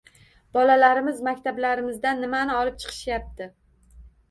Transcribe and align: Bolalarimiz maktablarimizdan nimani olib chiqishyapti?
Bolalarimiz 0.57 1.21
maktablarimizdan 1.27 2.25
nimani 2.25 2.59
olib 2.63 2.83
chiqishyapti? 2.87 3.51